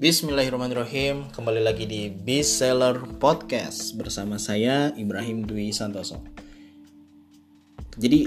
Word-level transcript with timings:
Bismillahirrahmanirrahim. 0.00 1.28
Kembali 1.28 1.60
lagi 1.60 1.84
di 1.84 2.08
Bestseller 2.08 3.20
Podcast 3.20 3.92
Bersama 4.00 4.40
saya 4.40 4.96
Ibrahim 4.96 5.44
Dwi 5.44 5.76
Santoso. 5.76 6.24
Jadi 8.00 8.24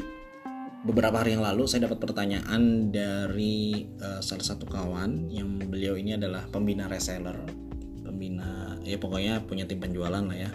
beberapa 0.86 1.25
hari 1.25 1.34
yang 1.34 1.41
lalu 1.41 1.66
saya 1.66 1.89
dapat 1.89 1.98
pertanyaan 1.98 2.94
dari 2.94 3.89
uh, 4.05 4.21
salah 4.21 4.46
satu 4.46 4.70
kawan 4.70 5.34
Yang 5.34 5.66
beliau 5.66 5.98
ini 5.98 6.14
adalah 6.14 6.46
pembina 6.46 6.86
reseller. 6.86 7.41
Pembina, 8.05 8.78
ya 8.86 9.02
pokoknya 9.02 9.42
punya 9.42 9.66
tim 9.66 9.82
penjualan 9.82 10.21
lah 10.21 10.38
ya. 10.38 10.54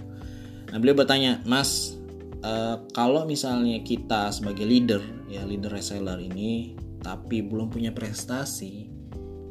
Nah 0.71 0.79
beliau 0.79 1.03
bertanya 1.03 1.43
Mas, 1.43 1.99
uh, 2.47 2.79
kalau 2.95 3.27
misalnya 3.27 3.83
kita 3.83 4.31
sebagai 4.31 4.63
leader 4.63 5.03
ya 5.27 5.43
leader 5.43 5.75
reseller 5.75 6.23
ini 6.23 6.79
Tapi 7.03 7.43
belum 7.43 7.75
punya 7.75 7.91
prestasi 7.91 8.98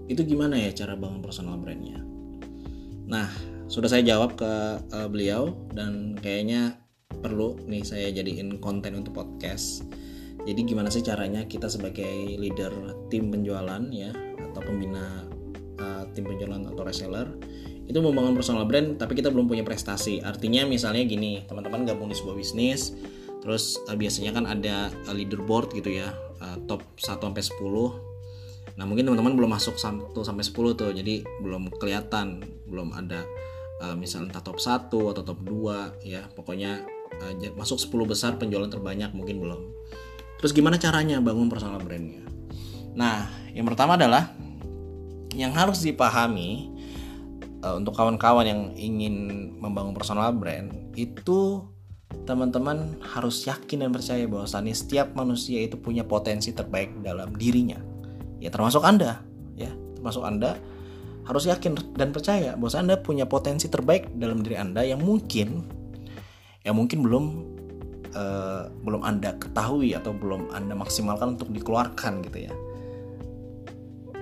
itu 0.08 0.24
gimana 0.24 0.56
ya 0.56 0.72
cara 0.72 0.96
bangun 0.96 1.20
personal 1.20 1.60
brandnya? 1.60 2.00
Nah 3.08 3.28
sudah 3.68 3.92
saya 3.92 4.04
jawab 4.04 4.40
ke 4.40 4.52
uh, 4.96 5.08
beliau 5.12 5.52
dan 5.76 6.16
kayaknya 6.16 6.80
perlu 7.20 7.60
nih 7.68 7.84
saya 7.84 8.08
jadiin 8.12 8.60
konten 8.64 8.96
untuk 8.96 9.16
podcast. 9.16 9.84
Jadi 10.48 10.64
gimana 10.64 10.88
sih 10.88 11.04
caranya 11.04 11.44
kita 11.44 11.68
sebagai 11.68 12.40
leader 12.40 12.72
tim 13.12 13.28
penjualan 13.28 13.84
ya 13.92 14.16
atau 14.52 14.62
pembina 14.64 15.28
uh, 15.84 16.04
tim 16.16 16.24
penjualan 16.24 16.64
atau 16.64 16.84
reseller 16.88 17.28
itu 17.88 18.00
membangun 18.04 18.36
personal 18.36 18.68
brand 18.68 19.00
tapi 19.00 19.16
kita 19.20 19.28
belum 19.28 19.52
punya 19.52 19.68
prestasi. 19.68 20.24
Artinya 20.24 20.64
misalnya 20.64 21.04
gini 21.04 21.44
teman-teman 21.48 21.84
gabung 21.84 22.08
di 22.08 22.16
sebuah 22.16 22.40
bisnis 22.40 22.96
terus 23.44 23.80
uh, 23.92 23.96
biasanya 23.96 24.32
kan 24.36 24.48
ada 24.48 24.92
leaderboard 25.12 25.76
gitu 25.76 26.00
ya 26.00 26.16
uh, 26.40 26.58
top 26.68 26.84
1 26.96 27.20
sampai 27.20 27.44
10 27.44 28.07
Nah 28.76 28.84
mungkin 28.84 29.08
teman-teman 29.08 29.38
belum 29.40 29.52
masuk 29.56 29.80
1 29.80 30.12
sampai 30.12 30.44
10 30.44 30.76
tuh, 30.76 30.92
jadi 30.92 31.24
belum 31.40 31.72
kelihatan, 31.80 32.44
belum 32.68 32.92
ada 32.92 33.24
uh, 33.82 33.96
misalnya 33.96 34.36
entah 34.36 34.44
top 34.44 34.60
1 34.60 34.92
atau 34.92 35.24
top 35.24 35.40
2 35.46 36.04
ya. 36.04 36.28
Pokoknya 36.36 36.84
uh, 37.24 37.34
masuk 37.56 37.80
10 37.80 38.12
besar 38.12 38.32
penjualan 38.36 38.68
terbanyak 38.68 39.16
mungkin 39.16 39.40
belum. 39.40 39.62
Terus 40.38 40.52
gimana 40.54 40.78
caranya 40.78 41.18
bangun 41.24 41.50
personal 41.50 41.82
brandnya? 41.82 42.22
Nah, 42.98 43.30
yang 43.54 43.66
pertama 43.66 43.98
adalah 43.98 44.34
yang 45.34 45.54
harus 45.54 45.82
dipahami 45.86 46.74
uh, 47.62 47.78
untuk 47.78 47.94
kawan-kawan 47.94 48.46
yang 48.46 48.62
ingin 48.78 49.50
membangun 49.58 49.94
personal 49.94 50.34
brand 50.34 50.74
itu 50.98 51.66
teman-teman 52.26 52.98
harus 53.04 53.44
yakin 53.46 53.88
dan 53.88 53.92
percaya 53.92 54.26
bahwasannya 54.26 54.74
setiap 54.74 55.14
manusia 55.14 55.62
itu 55.62 55.76
punya 55.78 56.08
potensi 56.08 56.52
terbaik 56.56 57.04
dalam 57.04 57.36
dirinya 57.36 57.97
ya 58.42 58.50
termasuk 58.54 58.84
Anda. 58.84 59.22
Ya 59.58 59.72
termasuk 59.98 60.24
Anda 60.24 60.58
harus 61.28 61.44
yakin 61.44 61.76
dan 62.00 62.16
percaya 62.16 62.56
bahwa 62.56 62.72
Anda 62.80 62.96
punya 63.04 63.28
potensi 63.28 63.68
terbaik 63.68 64.16
dalam 64.16 64.40
diri 64.40 64.56
Anda 64.56 64.88
yang 64.88 65.04
mungkin 65.04 65.68
yang 66.64 66.76
mungkin 66.80 67.04
belum 67.04 67.26
uh, 68.16 68.72
belum 68.84 69.02
Anda 69.04 69.36
ketahui 69.36 69.92
atau 69.92 70.16
belum 70.16 70.56
Anda 70.56 70.74
maksimalkan 70.74 71.36
untuk 71.36 71.52
dikeluarkan 71.52 72.24
gitu 72.28 72.48
ya. 72.48 72.54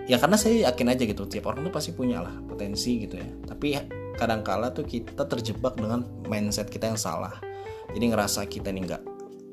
Ya 0.06 0.22
karena 0.22 0.38
saya 0.38 0.70
yakin 0.70 0.94
aja 0.94 1.04
gitu 1.10 1.26
tiap 1.26 1.50
orang 1.50 1.66
tuh 1.66 1.74
pasti 1.74 1.90
punya 1.94 2.22
lah 2.22 2.34
potensi 2.46 3.06
gitu 3.06 3.18
ya. 3.18 3.26
Tapi 3.50 3.78
kadangkala 4.18 4.70
tuh 4.74 4.86
kita 4.86 5.26
terjebak 5.26 5.78
dengan 5.78 6.06
mindset 6.30 6.70
kita 6.70 6.94
yang 6.94 7.00
salah. 7.00 7.34
Jadi 7.90 8.06
ngerasa 8.14 8.46
kita 8.46 8.70
nih 8.70 8.82
nggak 8.86 9.04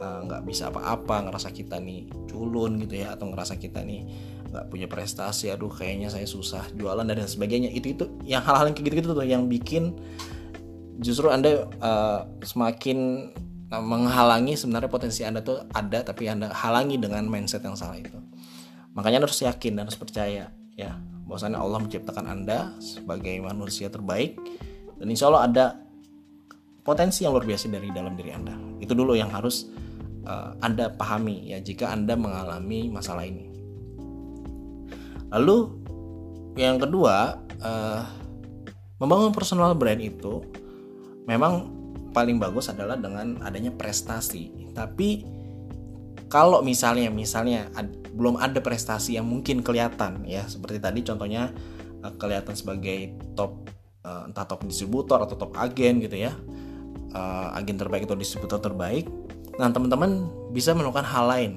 eh, 0.00 0.20
nggak 0.28 0.42
uh, 0.42 0.44
bisa 0.44 0.68
apa-apa 0.68 1.28
ngerasa 1.28 1.48
kita 1.52 1.80
nih 1.80 2.08
culun 2.28 2.80
gitu 2.84 3.00
ya 3.00 3.16
atau 3.16 3.33
ngerasa 3.33 3.56
kita 3.56 3.80
nih 3.80 4.05
nggak 4.53 4.69
punya 4.69 4.84
prestasi 4.84 5.48
aduh 5.48 5.72
kayaknya 5.72 6.12
saya 6.12 6.28
susah 6.28 6.69
jualan 6.77 7.08
dan 7.08 7.25
sebagainya. 7.25 7.72
Itu 7.72 7.97
itu 7.97 8.05
yang 8.28 8.45
hal-hal 8.45 8.69
yang 8.69 8.77
kayak 8.77 8.86
gitu 8.92 8.97
gitu 9.00 9.08
tuh 9.17 9.25
yang 9.25 9.48
bikin 9.48 9.97
justru 11.01 11.33
anda 11.33 11.64
uh, 11.80 12.29
semakin 12.45 13.33
uh, 13.73 13.80
menghalangi 13.80 14.52
sebenarnya 14.55 14.92
potensi 14.92 15.24
anda 15.24 15.41
tuh 15.41 15.64
ada 15.73 16.05
tapi 16.05 16.29
anda 16.29 16.52
halangi 16.52 17.01
dengan 17.01 17.24
mindset 17.24 17.64
yang 17.64 17.74
salah 17.74 17.96
itu. 17.96 18.12
Makanya 18.92 19.24
anda 19.24 19.29
harus 19.33 19.41
yakin 19.41 19.73
dan 19.80 19.89
harus 19.89 19.96
percaya 19.96 20.52
ya 20.77 20.92
bahwasanya 21.24 21.57
Allah 21.57 21.80
menciptakan 21.80 22.29
anda 22.29 22.77
sebagai 22.77 23.33
manusia 23.41 23.89
terbaik 23.89 24.36
dan 25.01 25.08
insya 25.08 25.33
Allah 25.33 25.48
ada 25.48 25.64
potensi 26.85 27.24
yang 27.24 27.33
luar 27.33 27.48
biasa 27.48 27.73
dari 27.73 27.89
dalam 27.89 28.12
diri 28.20 28.36
anda. 28.36 28.52
Itu 28.85 28.92
dulu 28.92 29.17
yang 29.17 29.33
harus 29.33 29.64
uh, 30.29 30.52
anda 30.61 30.92
pahami 30.92 31.57
ya 31.57 31.58
jika 31.64 31.89
anda 31.89 32.20
mengalami 32.20 32.92
masalah 32.92 33.24
ini 33.24 33.52
Lalu 35.32 35.56
yang 36.60 36.76
kedua, 36.76 37.40
uh, 37.64 38.02
membangun 39.00 39.32
personal 39.32 39.72
brand 39.72 39.98
itu 39.98 40.44
memang 41.24 41.72
paling 42.12 42.36
bagus 42.36 42.68
adalah 42.68 43.00
dengan 43.00 43.40
adanya 43.40 43.72
prestasi. 43.72 44.52
Tapi 44.76 45.24
kalau 46.28 46.60
misalnya 46.60 47.08
misalnya 47.08 47.72
ad, 47.72 47.92
belum 48.12 48.36
ada 48.36 48.60
prestasi 48.60 49.16
yang 49.16 49.24
mungkin 49.28 49.64
kelihatan 49.64 50.24
ya 50.28 50.44
seperti 50.44 50.80
tadi 50.80 51.00
contohnya 51.00 51.48
uh, 52.04 52.12
kelihatan 52.20 52.52
sebagai 52.52 53.16
top 53.32 53.68
uh, 54.04 54.28
entah 54.28 54.44
top 54.44 54.68
distributor 54.68 55.24
atau 55.24 55.34
top 55.40 55.56
agen 55.56 56.04
gitu 56.04 56.28
ya. 56.28 56.36
Uh, 57.12 57.52
agen 57.56 57.76
terbaik 57.76 58.08
atau 58.08 58.16
distributor 58.16 58.56
terbaik. 58.60 59.04
Nah, 59.60 59.68
teman-teman 59.68 60.32
bisa 60.48 60.72
melakukan 60.72 61.04
hal 61.04 61.28
lain. 61.28 61.52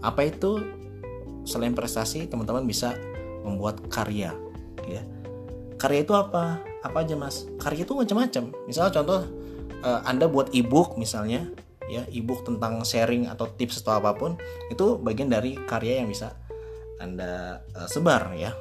Apa 0.00 0.32
itu? 0.32 0.79
Selain 1.50 1.74
prestasi 1.74 2.30
teman-teman 2.30 2.62
bisa 2.62 2.94
membuat 3.42 3.82
karya 3.90 4.30
ya. 4.86 5.02
Karya 5.80 6.06
itu 6.06 6.14
apa? 6.14 6.62
Apa 6.86 7.02
aja 7.02 7.18
mas? 7.18 7.48
Karya 7.58 7.82
itu 7.82 7.96
macam-macam. 7.96 8.54
Misalnya 8.70 8.92
contoh 8.94 9.26
uh, 9.82 10.00
anda 10.06 10.30
buat 10.30 10.52
ebook 10.54 10.94
misalnya 11.00 11.50
ya 11.90 12.06
ebook 12.14 12.46
tentang 12.46 12.86
sharing 12.86 13.26
atau 13.26 13.50
tips 13.50 13.82
atau 13.82 13.98
apa 13.98 14.14
pun 14.14 14.38
itu 14.70 14.94
bagian 15.02 15.26
dari 15.26 15.58
karya 15.66 15.98
yang 16.04 16.08
bisa 16.08 16.38
anda 17.02 17.64
uh, 17.74 17.88
sebar 17.90 18.36
ya. 18.38 18.54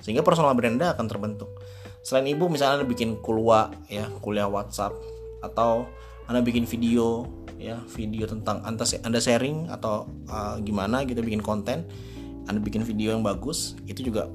Sehingga 0.00 0.24
personal 0.24 0.56
brand 0.56 0.80
anda 0.80 0.96
akan 0.96 1.06
terbentuk. 1.10 1.50
Selain 2.00 2.24
ebook 2.30 2.48
misalnya 2.48 2.80
anda 2.80 2.88
bikin 2.88 3.20
kuliah 3.20 3.68
ya 3.92 4.08
kuliah 4.24 4.48
WhatsApp 4.48 4.96
atau 5.44 5.84
anda 6.30 6.40
bikin 6.40 6.64
video 6.64 7.26
ya 7.60 7.76
video 7.92 8.24
tentang 8.24 8.64
anda 8.64 9.20
sharing 9.20 9.68
atau 9.68 10.08
uh, 10.32 10.56
gimana 10.64 11.04
gitu 11.04 11.20
bikin 11.20 11.44
konten 11.44 11.84
anda 12.50 12.58
bikin 12.58 12.82
video 12.82 13.14
yang 13.14 13.22
bagus 13.22 13.78
itu 13.86 14.10
juga 14.10 14.26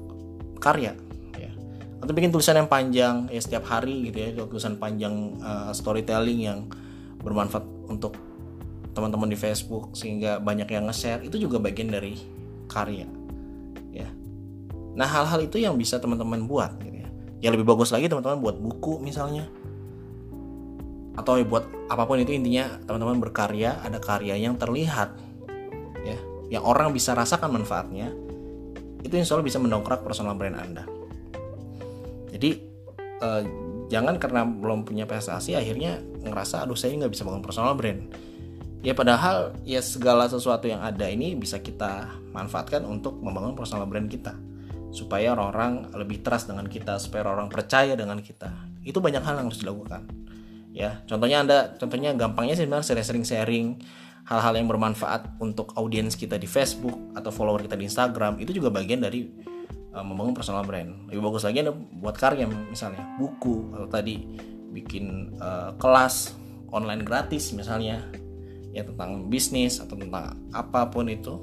karya 0.56 0.96
ya. 1.36 1.52
Atau 2.00 2.16
bikin 2.16 2.32
tulisan 2.32 2.56
yang 2.56 2.68
panjang 2.72 3.28
ya 3.28 3.40
setiap 3.40 3.68
hari 3.68 4.08
gitu 4.08 4.16
ya 4.16 4.28
tulisan 4.48 4.80
panjang 4.80 5.36
uh, 5.44 5.70
storytelling 5.76 6.40
yang 6.48 6.58
bermanfaat 7.20 7.68
untuk 7.92 8.16
teman-teman 8.96 9.28
di 9.28 9.36
Facebook 9.36 9.92
sehingga 9.92 10.40
banyak 10.40 10.72
yang 10.72 10.88
nge-share 10.88 11.20
itu 11.28 11.36
juga 11.36 11.60
bagian 11.60 11.92
dari 11.92 12.16
karya 12.64 13.04
ya. 13.92 14.08
Nah 14.96 15.04
hal-hal 15.04 15.44
itu 15.44 15.60
yang 15.60 15.76
bisa 15.76 16.00
teman-teman 16.00 16.48
buat 16.48 16.72
gitu 16.80 17.04
ya. 17.04 17.08
Yang 17.44 17.60
lebih 17.60 17.76
bagus 17.76 17.92
lagi 17.92 18.08
teman-teman 18.08 18.40
buat 18.40 18.56
buku 18.56 19.04
misalnya. 19.04 19.44
Atau 21.16 21.40
buat 21.44 21.68
apa 21.92 22.08
pun 22.08 22.16
itu 22.16 22.32
intinya 22.32 22.80
teman-teman 22.88 23.20
berkarya 23.20 23.76
ada 23.84 24.00
karya 24.00 24.40
yang 24.40 24.56
terlihat 24.56 25.16
ya 25.20 25.25
yang 26.52 26.62
orang 26.62 26.94
bisa 26.94 27.12
rasakan 27.12 27.50
manfaatnya 27.50 28.14
itu 29.06 29.14
insya 29.14 29.38
Allah 29.38 29.46
bisa 29.46 29.62
mendongkrak 29.62 30.02
personal 30.02 30.34
brand 30.34 30.58
Anda. 30.58 30.84
Jadi 32.34 32.50
eh, 33.22 33.42
jangan 33.86 34.18
karena 34.18 34.42
belum 34.42 34.82
punya 34.82 35.06
prestasi 35.06 35.54
akhirnya 35.54 36.02
ngerasa 36.26 36.66
aduh 36.66 36.74
saya 36.74 36.98
nggak 36.98 37.14
bisa 37.14 37.22
bangun 37.22 37.42
personal 37.42 37.78
brand. 37.78 38.10
Ya 38.82 38.94
padahal 38.94 39.56
ya 39.66 39.82
segala 39.82 40.30
sesuatu 40.30 40.70
yang 40.70 40.82
ada 40.82 41.10
ini 41.10 41.34
bisa 41.34 41.58
kita 41.58 42.06
manfaatkan 42.30 42.86
untuk 42.86 43.18
membangun 43.18 43.54
personal 43.58 43.86
brand 43.86 44.06
kita. 44.10 44.34
Supaya 44.94 45.34
orang-orang 45.34 45.92
lebih 45.92 46.22
trust 46.22 46.48
dengan 46.48 46.64
kita 46.70 46.96
supaya 47.02 47.26
orang, 47.26 47.50
percaya 47.50 47.98
dengan 47.98 48.22
kita. 48.22 48.48
Itu 48.86 49.02
banyak 49.02 49.20
hal 49.20 49.42
yang 49.42 49.50
harus 49.50 49.60
dilakukan. 49.60 50.06
Ya 50.76 51.02
contohnya 51.08 51.40
anda 51.40 51.58
contohnya 51.80 52.12
gampangnya 52.12 52.54
sih 52.54 52.68
sebenarnya 52.68 52.86
sering-sering 52.86 53.24
sharing 53.24 53.66
hal-hal 54.26 54.58
yang 54.58 54.66
bermanfaat 54.66 55.38
untuk 55.38 55.70
audiens 55.78 56.18
kita 56.18 56.34
di 56.34 56.50
Facebook 56.50 56.98
atau 57.14 57.30
follower 57.30 57.62
kita 57.62 57.78
di 57.78 57.86
Instagram 57.86 58.42
itu 58.42 58.58
juga 58.58 58.74
bagian 58.74 58.98
dari 58.98 59.30
uh, 59.94 60.02
membangun 60.02 60.34
personal 60.34 60.66
brand. 60.66 61.06
Lebih 61.06 61.22
bagus 61.22 61.46
lagi 61.46 61.62
ada 61.62 61.72
buat 61.72 62.18
karya 62.18 62.44
misalnya 62.50 63.06
buku 63.22 63.70
atau 63.78 63.86
tadi 63.86 64.26
bikin 64.74 65.38
uh, 65.38 65.78
kelas 65.78 66.34
online 66.74 67.06
gratis 67.06 67.54
misalnya 67.54 68.02
ya 68.74 68.82
tentang 68.84 69.30
bisnis 69.30 69.78
atau 69.80 69.96
tentang 69.96 70.36
apa 70.52 70.90
pun 70.92 71.08
itu 71.08 71.40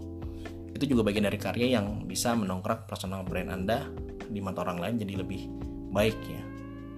itu 0.76 0.94
juga 0.94 1.08
bagian 1.08 1.26
dari 1.26 1.40
karya 1.40 1.80
yang 1.80 2.04
bisa 2.04 2.36
mendongkrak 2.36 2.86
personal 2.86 3.24
brand 3.24 3.50
Anda 3.50 3.88
di 4.28 4.44
mata 4.44 4.62
orang 4.62 4.84
lain 4.84 4.96
jadi 5.00 5.24
lebih 5.24 5.48
baik 5.96 6.20
ya. 6.28 6.42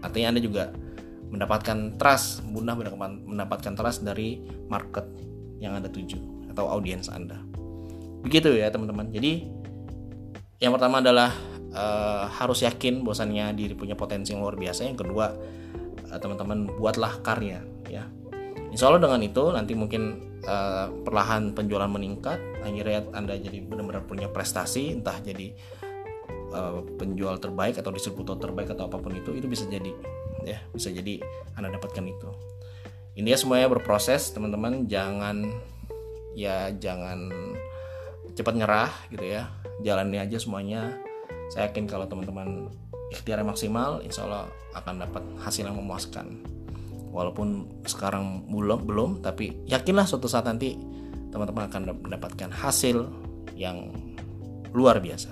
Artinya 0.02 0.34
Anda 0.34 0.42
juga 0.42 0.74
mendapatkan 1.30 2.00
trust, 2.00 2.42
mudah 2.48 2.74
mendapatkan 3.28 3.74
trust 3.78 4.02
dari 4.02 4.42
market 4.72 5.35
yang 5.66 5.74
Anda 5.78 5.90
tuju 5.90 6.50
atau 6.54 6.70
audiens 6.70 7.10
Anda. 7.10 7.42
Begitu 8.22 8.54
ya 8.58 8.70
teman-teman. 8.70 9.10
Jadi 9.10 9.46
yang 10.62 10.72
pertama 10.72 11.04
adalah 11.04 11.34
uh, 11.76 12.26
harus 12.32 12.64
yakin 12.64 13.04
bosannya 13.04 13.52
diri 13.54 13.76
punya 13.76 13.94
potensi 13.94 14.32
yang 14.32 14.42
luar 14.42 14.56
biasa 14.56 14.88
yang 14.88 14.96
kedua 14.96 15.36
uh, 16.10 16.20
teman-teman 16.20 16.72
buatlah 16.80 17.20
karya 17.22 17.60
ya 17.92 18.08
Insya 18.72 18.92
Allah 18.92 19.08
dengan 19.08 19.24
itu 19.24 19.44
nanti 19.56 19.72
mungkin 19.72 20.36
uh, 20.44 20.92
perlahan 21.04 21.56
penjualan 21.56 21.88
meningkat 21.88 22.40
akhirnya 22.64 23.08
anda 23.16 23.36
jadi 23.40 23.64
benar-benar 23.64 24.04
punya 24.04 24.28
prestasi 24.28 24.96
entah 24.96 25.16
jadi 25.24 25.56
uh, 26.52 26.84
penjual 27.00 27.40
terbaik 27.40 27.80
atau 27.80 27.92
distributor 27.92 28.36
terbaik 28.36 28.72
atau 28.72 28.92
apa 28.92 29.00
pun 29.00 29.16
itu 29.16 29.32
itu 29.32 29.48
bisa 29.48 29.64
jadi 29.68 29.92
ya 30.44 30.60
bisa 30.76 30.92
jadi 30.92 31.24
anda 31.56 31.72
dapatkan 31.72 32.04
itu 32.04 32.30
intinya 33.16 33.40
semuanya 33.40 33.68
berproses 33.72 34.30
teman-teman. 34.36 34.86
Jangan 34.86 35.48
ya 36.36 36.70
jangan 36.76 37.32
cepat 38.36 38.54
nyerah 38.54 38.92
gitu 39.10 39.26
ya. 39.26 39.50
Jalani 39.82 40.20
aja 40.20 40.38
semuanya. 40.40 40.96
Saya 41.52 41.72
yakin 41.72 41.88
kalau 41.88 42.06
teman-teman 42.06 42.72
ikhtiar 43.16 43.42
maksimal 43.48 44.04
insya 44.04 44.28
Allah 44.28 44.46
akan 44.76 45.08
dapat 45.08 45.24
hasil 45.42 45.68
yang 45.68 45.80
memuaskan. 45.80 46.44
Walaupun 47.16 47.80
sekarang 47.88 48.44
belum 48.52 48.84
belum 48.84 49.10
tapi 49.24 49.64
yakinlah 49.64 50.04
suatu 50.04 50.28
saat 50.28 50.52
nanti 50.52 50.76
teman-teman 51.32 51.72
akan 51.72 51.82
mendapatkan 52.04 52.52
hasil 52.52 53.08
yang 53.56 53.92
luar 54.76 55.00
biasa. 55.00 55.32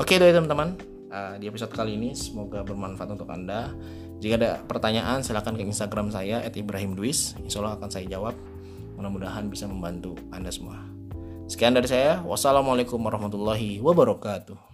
Oke 0.00 0.16
itu 0.16 0.24
teman-teman 0.24 0.80
uh, 1.12 1.36
di 1.36 1.44
episode 1.52 1.72
kali 1.76 2.00
ini 2.00 2.16
semoga 2.16 2.64
bermanfaat 2.64 3.12
untuk 3.12 3.28
anda 3.28 3.68
jika 4.22 4.38
ada 4.38 4.50
pertanyaan 4.62 5.26
silahkan 5.26 5.58
ke 5.58 5.66
instagram 5.66 6.14
saya 6.14 6.46
@ibrahimduis 6.46 7.34
insya 7.42 7.58
Allah 7.58 7.74
akan 7.74 7.90
saya 7.90 8.06
jawab. 8.06 8.38
Mudah-mudahan 8.94 9.50
bisa 9.50 9.66
membantu 9.66 10.14
anda 10.30 10.54
semua. 10.54 10.78
Sekian 11.50 11.74
dari 11.74 11.90
saya. 11.90 12.22
Wassalamualaikum 12.22 13.02
warahmatullahi 13.02 13.82
wabarakatuh 13.82 14.71